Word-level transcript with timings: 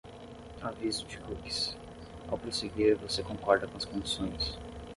Aviso 0.63 1.05
de 1.05 1.19
cookies: 1.19 1.77
ao 2.27 2.35
prosseguir, 2.35 2.95
você 2.97 3.21
concorda 3.21 3.67
com 3.67 3.77
as 3.77 3.85
condições 3.85 4.57